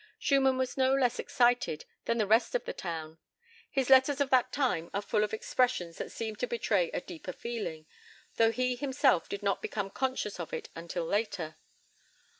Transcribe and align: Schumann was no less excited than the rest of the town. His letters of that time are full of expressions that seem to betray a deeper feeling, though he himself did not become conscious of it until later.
Schumann 0.17 0.57
was 0.57 0.77
no 0.77 0.95
less 0.95 1.19
excited 1.19 1.85
than 2.05 2.17
the 2.17 2.25
rest 2.25 2.55
of 2.55 2.65
the 2.65 2.73
town. 2.73 3.19
His 3.69 3.87
letters 3.87 4.19
of 4.19 4.31
that 4.31 4.51
time 4.51 4.89
are 4.95 5.01
full 5.03 5.23
of 5.23 5.31
expressions 5.31 5.99
that 5.99 6.11
seem 6.11 6.35
to 6.37 6.47
betray 6.47 6.89
a 6.89 7.01
deeper 7.01 7.31
feeling, 7.33 7.85
though 8.37 8.51
he 8.51 8.75
himself 8.75 9.29
did 9.29 9.43
not 9.43 9.61
become 9.61 9.91
conscious 9.91 10.39
of 10.39 10.55
it 10.55 10.69
until 10.75 11.05
later. 11.05 11.55